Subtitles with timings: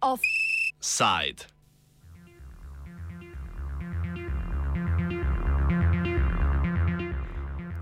[0.00, 1.46] Offside.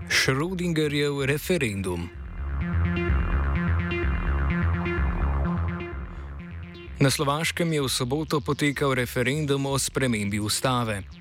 [0.09, 2.09] Schrödingerjev referendum.
[6.99, 11.16] Na Slovaškem je v soboto potekal referendum o spremembi ustave.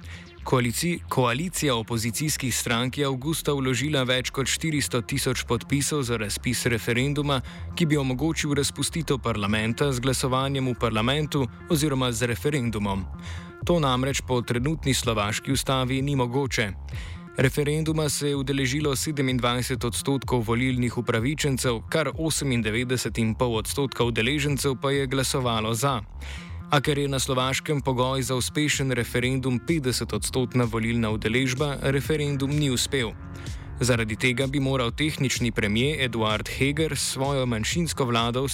[0.47, 7.41] Koalici, koalicija opozicijskih strank je avgusta vložila več kot 400 tisoč podpisov za razpis referenduma,
[7.75, 13.03] ki bi omogočil razpustitev parlamenta z glasovanjem v parlamentu oziroma z referendumom.
[13.67, 16.71] To namreč po trenutni slovaški ustavi ni mogoče.
[17.37, 25.75] Referenduma se je udeležilo 27 odstotkov volilnih upravičencev, kar 98,5 odstotka udeležencev pa je glasovalo
[25.75, 26.01] za.
[26.71, 33.15] A ker je na slovaškem pogoj za uspešen referendum 50-odstotna volilna udeležba, referendum ni uspel.
[33.81, 38.47] Zaradi tega bi moral tehnični premijer Eduard Heger svojo manjšinsko vlado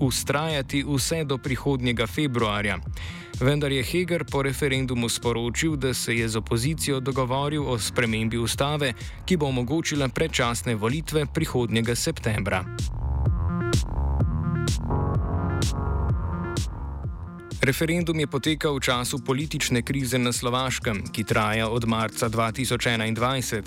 [0.00, 2.78] ustrajati vse do prihodnjega februarja.
[3.40, 8.92] Vendar je Heger po referendumu sporočil, da se je z opozicijo dogovoril o spremembi ustave,
[9.24, 12.64] ki bo omogočila predčasne volitve prihodnjega septembra.
[17.68, 23.60] Referendum je potekal v času politične krize na Slovaškem, ki traja od marca 2021.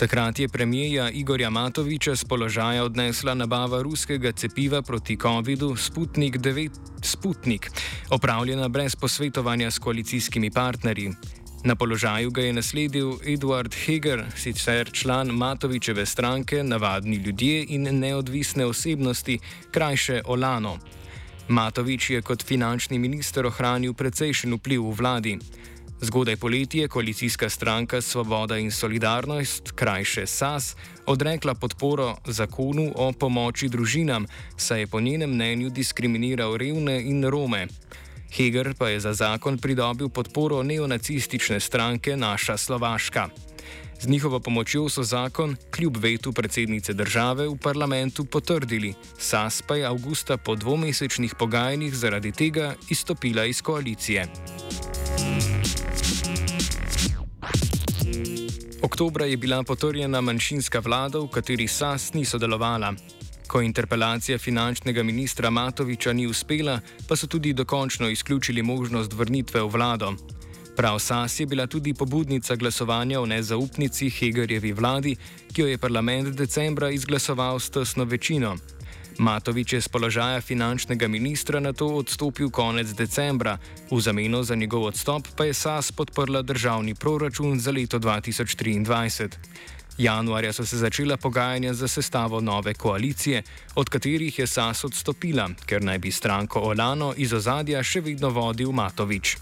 [0.00, 7.04] Takrat je premijeja Igorja Matoviča z položaja odnesla nabava ruskega cepiva proti COVID-u Sputnik 9
[7.04, 7.68] Sputnik,
[8.08, 11.12] opravljena brez posvetovanja s koalicijskimi partnerji.
[11.64, 18.64] Na položaju ga je nasledil Eduard Heger, sicer član Matovičeve stranke Navadni ljudje in neodvisne
[18.64, 19.38] osebnosti,
[19.70, 20.78] krajše Olano.
[21.48, 25.34] Matovič je kot finančni minister ohranil precejšen vpliv v vladi.
[26.00, 33.68] Zgodaj poleti je koalicijska stranka Svoboda in Solidarnost, krajše SAS, odrekla podporo zakonu o pomoči
[33.68, 37.66] družinam, saj je po njenem mnenju diskriminiral revne in Rome.
[38.32, 43.28] Heger pa je za zakon pridobil podporo neonacistične stranke Naša Slovaška.
[44.00, 48.94] Z njihovo pomočjo so zakon, kljub vetu predsednice države, v parlamentu potrdili.
[49.18, 54.26] SAS pa je avgusta po dvomesečnih pogajanjih zaradi tega izstopila iz koalicije.
[58.82, 62.92] Oktobra je bila potrjena manjšinska vlada, v kateri SAS ni sodelovala.
[63.46, 69.68] Ko interpelacija finančnega ministra Matoviča ni uspela, pa so tudi dokončno izključili možnost vrnitve v
[69.68, 70.12] vlado.
[70.76, 75.16] Prav SAS je bila tudi pobudnica glasovanja o nezaupnici Hegerjevi vladi,
[75.52, 78.56] ki jo je parlament decembra izglasoval s tesno večino.
[79.18, 83.58] Matovič je z položaja finančnega ministra na to odstopil konec decembra,
[83.90, 89.28] v zameno za njegov odstop pa je SAS podprla državni proračun za leto 2023.
[89.98, 93.42] Januarja so se začela pogajanja za sestavo nove koalicije,
[93.74, 98.72] od katerih je SAS odstopila, ker naj bi stranko Olano iz ozadja še vedno vodil
[98.72, 99.36] Matovič.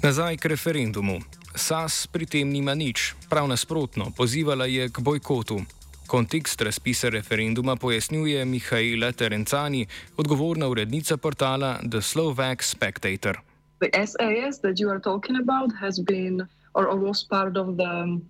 [0.00, 1.20] Nazaj k referendumu.
[1.52, 5.60] SAS pri tem nima nič, prav nasprotno, pozivala je k bojkotu.
[6.08, 9.84] Kontekst razpisa referenduma pojasnjuje Mihajla Terencani,
[10.16, 13.44] odgovorna urednica portala The Slovak Spectator.
[13.84, 18.24] The SAS that you are talking about has been or, was part of the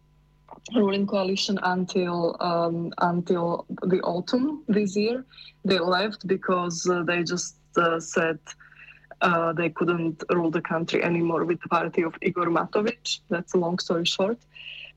[0.75, 5.23] ruling coalition until um, until the autumn this year.
[5.63, 8.43] They left because uh, they just uh, said
[9.21, 13.21] uh, they couldn't rule the country anymore with the party of Igor Matovic.
[13.29, 14.39] That's a long story short.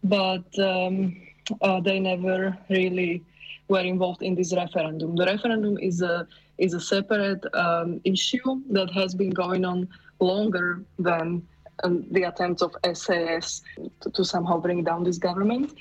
[0.03, 1.21] But um,
[1.61, 3.23] uh, they never really
[3.67, 5.15] were involved in this referendum.
[5.15, 9.87] The referendum is a is a separate um, issue that has been going on
[10.19, 11.45] longer than
[11.83, 13.63] um, the attempts of SAS
[14.01, 15.73] to, to somehow bring down this government.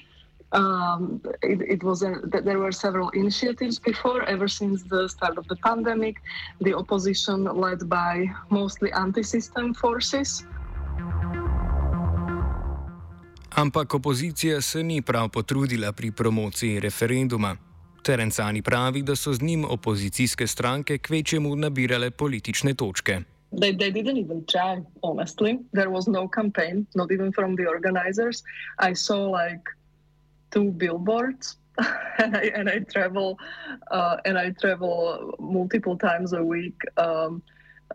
[0.52, 5.48] Um, it, it, was a, there were several initiatives before, ever since the start of
[5.48, 6.20] the pandemic.
[6.60, 10.44] The opposition, led by mostly anti-system forces.
[13.54, 17.56] Ampak opozicija se ni prav potrudila pri promociji referenduma.
[18.02, 23.20] Terencani pravi, da so z njim opozicijske stranke kvečemu nabirale politične točke.
[23.52, 25.58] They, they didn't even try, honestly.
[25.72, 28.42] There was no campaign, not even from the organizers.
[28.80, 29.62] I saw like
[30.52, 31.56] two billboards
[32.18, 33.38] and I and I travel
[33.90, 37.42] uh, and I travel multiple times a week um,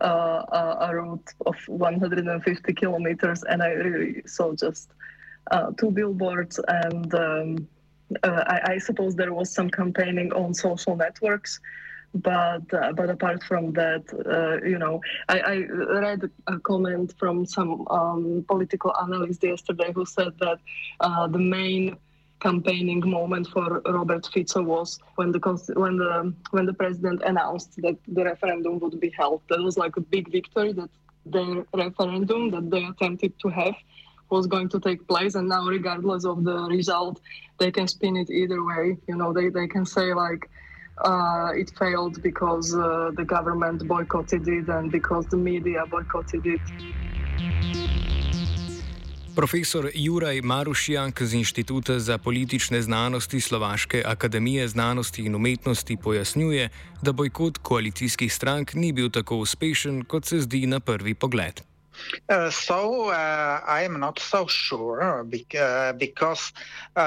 [0.00, 4.90] uh, a route of 150 kilometers, and I really saw just
[5.50, 7.68] uh, two billboards, and um,
[8.22, 11.60] uh, I, I, suppose there was some campaigning on social networks.
[12.14, 14.04] but uh, but apart from that,
[14.36, 15.56] uh, you know, I, I,
[16.00, 20.58] read a comment from some um, political analyst yesterday who said that
[21.32, 21.96] the main
[22.40, 25.40] campaigning moment for Robert Fico was when the
[25.74, 29.42] when the when the president announced that the referendum would be held.
[29.48, 30.90] That was like a big victory that
[31.26, 33.74] the referendum that they attempted to have
[34.30, 37.20] was going to take place and now regardless of the result
[37.58, 40.48] they can spin it either way you know they, they can say like
[41.04, 46.60] uh, it failed because uh, the government boycotted it and because the media boycotted it.
[49.38, 56.68] Profesor Juraj Marušjak z Inštituta za politične znanosti Slovaške akademije znanosti in umetnosti pojasnjuje,
[57.02, 61.60] da bojkot koalicijskih strank ni bil tako uspešen, kot se zdi na prvi pogled.
[62.28, 63.14] Uh, so uh,
[63.66, 66.52] I am not so sure uh, because
[66.96, 67.02] um,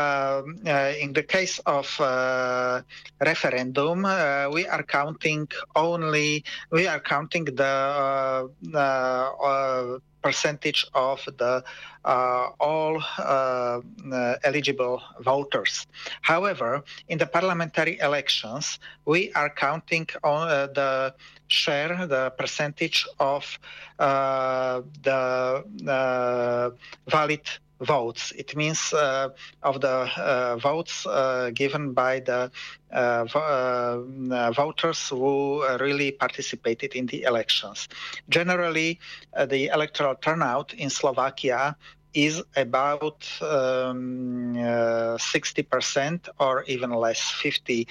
[0.67, 2.81] uh, in the case of uh,
[3.19, 8.49] referendum uh, we are counting only we are counting the
[10.21, 11.63] percentage of the
[12.03, 13.81] uh, all uh,
[14.11, 15.87] uh, eligible voters.
[16.21, 21.13] However, in the parliamentary elections, we are counting on the
[21.47, 23.59] share, the percentage of
[23.99, 24.83] the
[27.07, 27.49] valid
[27.81, 28.31] votes.
[28.37, 29.29] It means uh,
[29.63, 32.51] of the uh, votes uh, given by the
[34.55, 37.87] voters who really participated in the elections.
[38.29, 38.99] Generally,
[39.47, 41.75] the electoral turnout in Slovakia
[42.13, 47.87] is about um, uh, 60% or even less, 55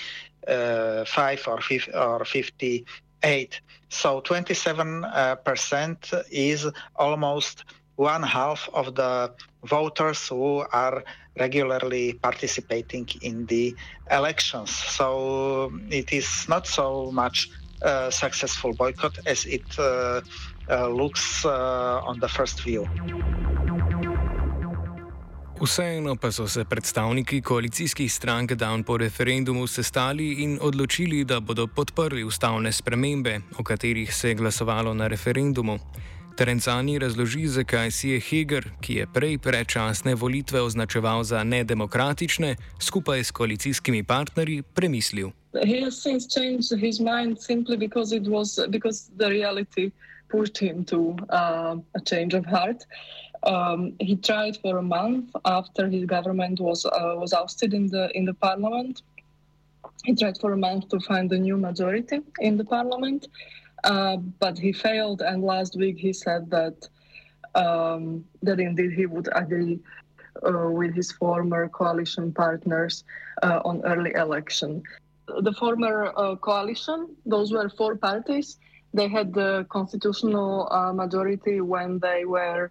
[0.49, 1.05] uh,
[1.51, 3.61] or, 50, or 58.
[3.89, 6.67] So 27% is
[6.97, 7.65] almost
[8.01, 9.31] one half of the
[9.69, 11.05] voters who are
[11.39, 13.75] regularly participating in the
[14.11, 14.71] elections.
[14.71, 17.51] So it is not so much
[17.83, 20.21] a successful boycott as it uh,
[20.71, 22.89] uh, looks uh, on the first view.
[25.61, 31.67] Vseeno pa so se predstavniki koalicijskih strank dan po referendumu sestali in odločili, da bodo
[31.67, 35.79] podprli ustavne spremembe, o katerih se je glasovalo na referendumu.
[36.41, 43.25] Terencani razloži, zakaj si je Heger, ki je prej predčasne volitve označeval za nedemokratične, skupaj
[43.25, 45.35] s koalicijskimi partnerji premislil.
[45.53, 49.91] He has since changed his mind simply because it was because the reality
[50.33, 52.89] pushed him to uh, a change of heart.
[53.45, 58.09] Um, he tried for a month after his government was uh, was ousted in the
[58.15, 59.03] in the parliament.
[60.05, 63.29] He tried for a month to find a new majority in the parliament.
[63.29, 66.89] Uh, but he failed, and last week he said that
[67.55, 69.81] um, that indeed he would agree
[70.47, 73.05] uh, with his former coalition partners
[73.43, 74.83] uh, on early election.
[75.27, 78.59] The former uh, coalition, those were four parties.
[78.93, 82.71] They had the constitutional uh, majority when they were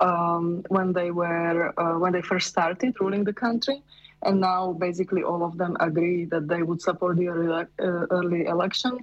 [0.00, 3.82] um, when they were when they first started ruling the country
[4.26, 8.44] and now basically all of them agree that they would support the early, uh, early
[8.46, 8.98] election.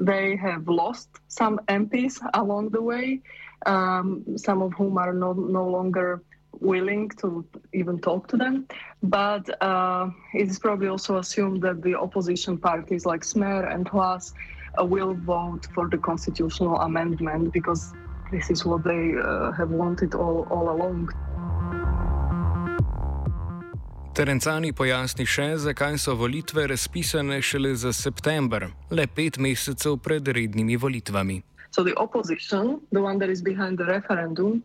[0.00, 3.20] They have lost some MPs along the way,
[3.66, 6.22] um, some of whom are no, no longer
[6.60, 8.66] willing to even talk to them.
[9.02, 14.32] But uh, it is probably also assumed that the opposition parties like Smer and Hlas
[14.80, 17.92] uh, will vote for the constitutional amendment because
[18.30, 21.08] this is what they uh, have wanted all, all along.
[24.18, 30.74] Terencani pojasni še, zakaj so volitve razpisane šele za september, le pet mesecev pred rednimi
[30.74, 31.36] volitvami.
[31.70, 34.64] So the opposition, the one that is behind the referendum,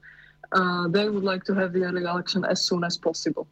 [0.57, 3.45] uh, they would like to have the early election as soon as possible.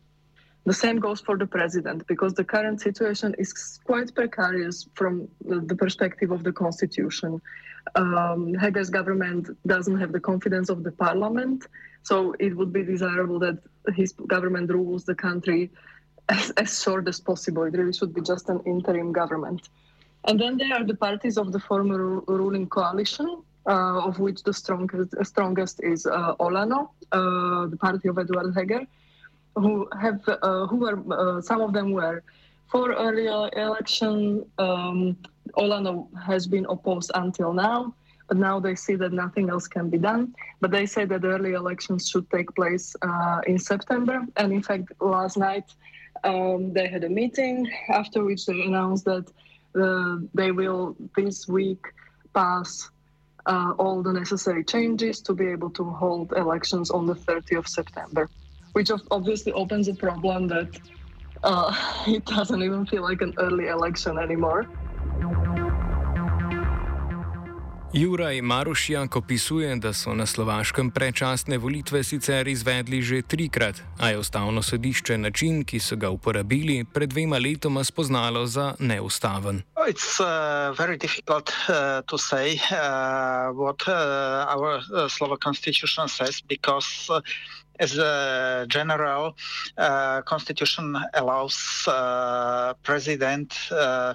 [0.65, 5.75] The same goes for the president, because the current situation is quite precarious from the,
[5.75, 7.41] perspective of the constitution.
[7.95, 11.65] Um, Heger's government doesn't have the confidence of the parliament,
[12.03, 13.57] so it would be desirable that
[13.95, 15.71] his government rules the country
[16.29, 17.63] as, as short as possible.
[17.63, 19.69] It really should be just an interim government.
[20.25, 24.53] And then there are the parties of the former ruling coalition, uh, of which the
[24.53, 28.85] strongest, strongest is uh, Olano, uh, the party of Eduard Heger,
[29.55, 32.23] who have uh, who were uh, some of them were
[32.67, 34.45] for early election.
[34.57, 35.17] Um,
[35.57, 37.93] Olano has been opposed until now,
[38.27, 40.33] but now they see that nothing else can be done.
[40.61, 44.93] But they say that early elections should take place uh, in September, and in fact,
[45.01, 45.73] last night
[46.23, 49.25] um, they had a meeting after which they announced that
[49.75, 51.83] uh, they will this week
[52.33, 52.89] pass
[53.45, 57.67] uh, all the necessary changes to be able to hold elections on the 30th of
[57.67, 58.29] September,
[58.73, 60.79] which obviously opens a problem that
[61.43, 61.75] uh,
[62.07, 64.67] it doesn't even feel like an early election anymore.
[67.93, 74.17] Juraj Marušjak opisuje, da so na slovaškem prečasne volitve sicer izvedli že trikrat, a je
[74.17, 79.61] ustavno sodišče način, ki so ga uporabili, pred dvema letoma spoznalo za neustaven.
[79.87, 86.41] It's uh, very difficult uh, to say uh, what uh, our uh, Slovak constitution says
[86.47, 87.19] because uh,
[87.79, 89.35] as a general
[89.77, 94.13] uh, constitution allows uh, president uh,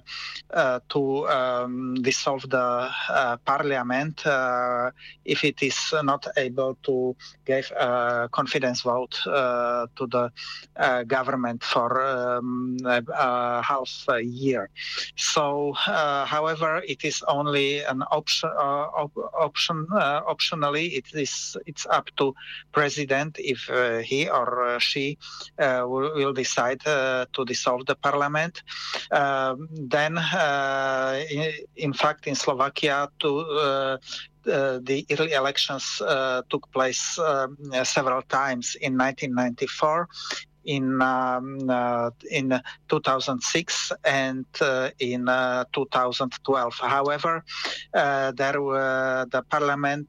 [0.51, 4.91] uh to um, dissolve the uh, parliament uh,
[5.25, 10.31] if it is not able to give a confidence vote to the
[11.07, 14.69] government for um, half a year.
[15.17, 18.51] So, however, it is only an option.
[18.51, 22.35] Op- option optionally, it is it's up to
[22.73, 25.19] president if if uh, he or uh, she
[25.59, 28.63] uh, will, will, decide to dissolve the parliament.
[29.11, 30.13] Um, then,
[31.31, 33.99] in, in, fact, in Slovakia, to
[34.47, 37.49] uh, the early elections uh, took place uh,
[37.83, 40.09] several times in 1994
[40.66, 46.75] in um, uh, in 2006 and uh, in uh, 2012.
[46.82, 47.44] However,
[47.92, 50.08] there were, the parliament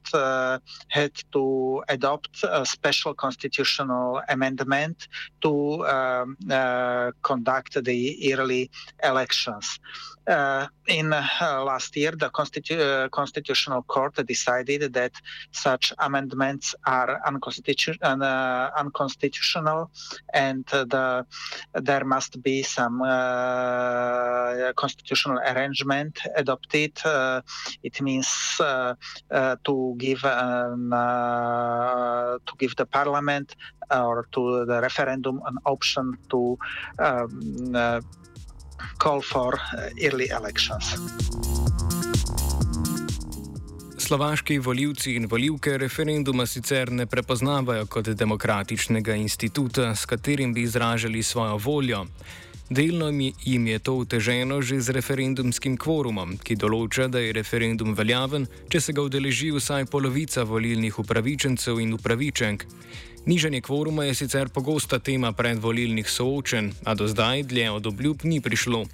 [0.90, 5.08] had to adopt a special constitutional amendment
[5.42, 6.38] to um,
[7.22, 8.70] conduct the early
[9.04, 9.80] elections.
[10.28, 11.24] Uh, in uh,
[11.64, 15.14] last year, the Constitu- uh, Constitutional Court decided that
[15.52, 17.98] such amendments are unconstitu-
[18.78, 19.90] unconstitutional
[20.50, 21.26] and the,
[21.74, 26.94] there must be some uh, constitutional arrangement adopted.
[27.06, 27.42] Uh,
[27.84, 28.28] it means
[28.58, 30.90] to give an,
[32.48, 33.56] to give the parliament
[33.92, 36.58] or to the referendum an option to
[37.00, 38.02] um,
[38.98, 40.86] call for uh, early elections.
[44.08, 51.24] Slovaški voljivci in voljivke referenduma sicer ne prepoznavajo kot demokratičnega instituta, s katerim bi izražali
[51.24, 52.06] svojo voljo.
[52.70, 53.10] Delno
[53.44, 58.82] jim je to uteženo že z referendumskim kvorumom, ki določa, da je referendum veljaven, če
[58.82, 62.64] se ga udeleži vsaj polovica volilnih upravičencev in upravičenk.
[63.26, 68.40] Nižanje kvoruma je sicer pogosta tema predvolilnih soočen, a do zdaj dlje od obljub ni
[68.42, 68.86] prišlo.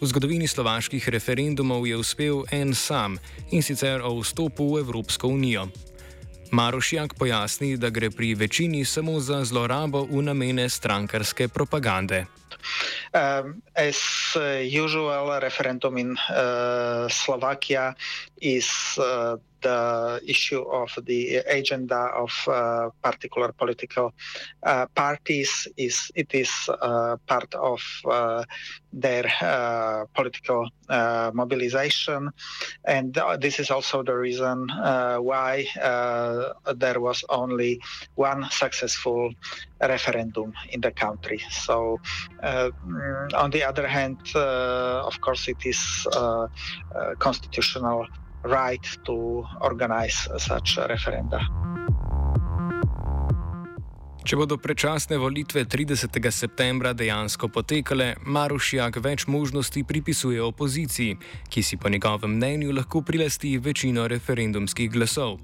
[0.00, 3.18] V zgodovini slovaških referendumov je uspel en sam
[3.52, 5.68] in sicer o vstopu v Evropsko unijo.
[6.50, 12.24] Marošjak pojasni, da gre pri večini samo za zlorabo v namene strankarske propagande.
[13.12, 14.00] Um, as
[14.40, 17.92] uh, usual, referendum in uh, Slovakia
[18.40, 24.12] is uh, the issue of the agenda of uh, particular political
[24.62, 28.44] uh, parties is it is uh, part of uh,
[28.92, 32.30] their uh, political uh, mobilization.
[32.84, 35.66] And this is also the reason why
[36.76, 37.80] there was only
[38.16, 39.32] one successful
[39.80, 41.40] referendum in the country.
[41.50, 42.00] So
[42.42, 46.06] on the other hand of course it is
[47.18, 48.06] constitutional
[48.44, 51.40] right to organize such referenda.
[54.20, 56.12] Če bodo predčasne volitve 30.
[56.30, 61.16] septembra dejansko potekale, Marušjak več možnosti pripisuje opoziciji,
[61.48, 65.38] ki si po njegovem mnenju lahko prilasti večino referendumskih glasov.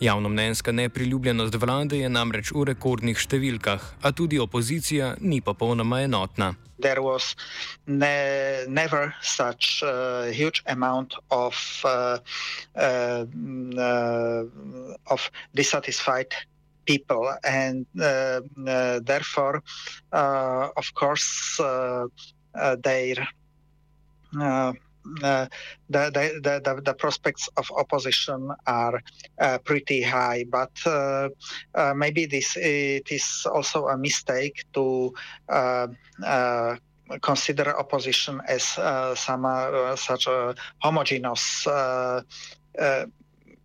[0.00, 6.52] Javnomnenjska nepriljubljenost vlade je namreč v rekordnih številkah, a tudi opozicija ni popolnoma enotna.
[6.78, 7.34] There was
[7.86, 12.18] ne, never such a huge amount of, uh,
[12.78, 13.26] uh,
[13.74, 14.46] uh,
[15.10, 16.30] of dissatisfied
[16.86, 19.62] people, and uh, uh, therefore,
[20.12, 21.58] uh, of course,
[22.86, 23.28] their
[24.40, 24.72] uh,
[25.20, 25.48] the,
[25.88, 29.02] the, the, the, prospects of opposition are
[29.40, 30.44] uh, pretty high.
[30.48, 31.28] But uh,
[31.74, 35.14] uh maybe this it is also a mistake to
[35.48, 35.88] uh,
[36.24, 36.76] uh,
[37.22, 38.64] consider opposition as
[39.18, 39.44] some
[39.96, 41.66] such a homogeneous.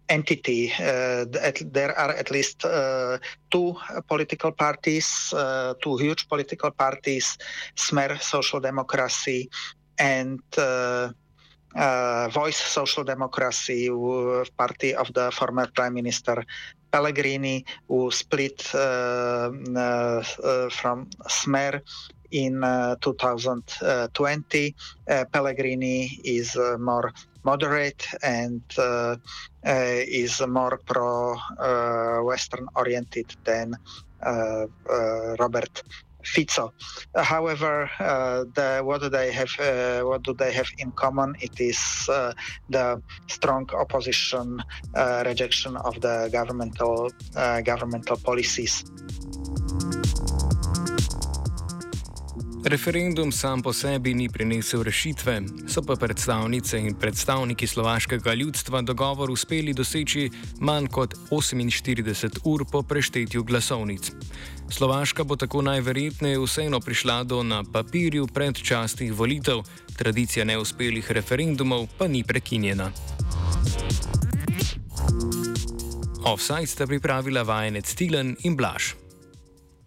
[0.09, 0.71] entity.
[0.71, 2.65] At, there are at least
[3.49, 3.75] two
[4.07, 5.33] political parties,
[5.81, 7.37] two huge political parties,
[7.75, 9.49] Smer Social Democracy
[9.97, 10.41] and
[11.75, 13.89] uh, Voice Social Democracy,
[14.57, 16.43] party of the former Prime Minister
[16.91, 19.49] Pellegrini, who split uh,
[20.69, 21.81] from Smer
[22.31, 22.61] in
[23.01, 24.75] 2020.
[25.31, 27.11] Pellegrini is more
[27.43, 28.61] moderate and
[29.65, 33.75] is more pro uh, Western oriented than
[35.39, 35.83] Robert
[36.23, 36.73] Fico.
[37.15, 41.35] However, uh, the, what they have, uh, what do they have in common?
[41.39, 42.33] It is uh,
[42.69, 44.61] the strong opposition,
[44.95, 48.83] uh, rejection of the governmental uh, governmental policies.
[52.63, 59.31] Referendum sam po sebi ni prinesel rešitve, so pa predstavnice in predstavniki slovaškega ljudstva dogovor
[59.31, 64.11] uspeli doseči manj kot 48 ur po preštetju glasovnic.
[64.69, 69.61] Slovaška bo tako najverjetneje vseeno prišla do na papirju predčasnih volitev,
[69.97, 72.91] tradicija neuspelih referendumov pa ni prekinjena.
[76.25, 79.02] Offside sta pripravila vajenec Tilen in Blaž.